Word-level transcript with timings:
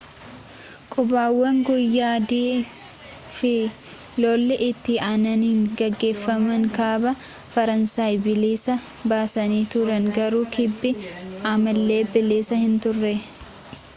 qubannaawwan 0.91 1.57
guyyaa-d 1.67 2.31
fi 3.37 3.51
lolli 4.21 4.55
itti 4.69 4.93
aananii 5.09 5.59
geggeeffaman 5.81 6.65
kaaba 6.79 7.11
faransaay 7.55 8.15
bilisa 8.25 8.73
baasanii 9.09 9.63
turan 9.75 10.05
garuu 10.17 10.45
kibbi 10.57 10.95
ammallee 11.53 12.03
bilisa 12.15 12.61
hin 12.65 12.75
turre 12.87 13.15